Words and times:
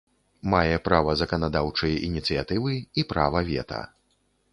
Мае 0.51 0.77
права 0.87 1.11
заканадаўчай 1.21 1.93
ініцыятывы 2.07 2.73
і 3.03 3.05
права 3.13 3.45
вета. 3.51 3.83